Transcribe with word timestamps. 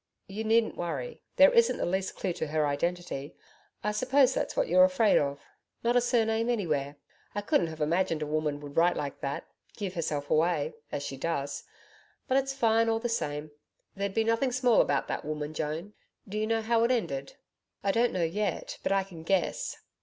'You 0.25 0.43
needn't 0.43 0.75
worry. 0.77 1.21
There 1.35 1.51
isn't 1.53 1.77
the 1.77 1.85
least 1.85 2.15
clue 2.15 2.33
to 2.33 2.47
her 2.47 2.65
identity 2.65 3.35
I 3.83 3.91
suppose 3.91 4.33
that's 4.33 4.57
what 4.57 4.67
you're 4.67 4.83
afraid 4.83 5.19
of. 5.19 5.45
Not 5.83 5.95
a 5.95 6.01
surname 6.01 6.49
anywhere 6.49 6.95
I 7.35 7.41
couldn't 7.41 7.67
have 7.67 7.81
imagined 7.81 8.23
a 8.23 8.25
woman 8.25 8.61
would 8.61 8.75
write 8.75 8.97
like 8.97 9.21
that 9.21 9.45
give 9.77 9.93
herself 9.93 10.31
away 10.31 10.73
as 10.91 11.03
she 11.03 11.17
does. 11.17 11.65
But 12.27 12.37
it's 12.37 12.51
fine 12.51 12.89
all 12.89 12.97
the 12.97 13.09
same. 13.09 13.51
There'd 13.95 14.15
be 14.15 14.23
nothing 14.23 14.51
small 14.51 14.81
about 14.81 15.07
that 15.07 15.23
woman, 15.23 15.53
Joan. 15.53 15.93
Do 16.27 16.39
you 16.39 16.47
know 16.47 16.63
how 16.63 16.83
it 16.83 16.89
ended?' 16.89 17.35
'I 17.83 17.91
don't 17.91 18.11
know 18.11 18.23
yet. 18.23 18.79
But 18.81 18.91
I 18.93 19.03
can 19.03 19.21
guess.' 19.21 19.77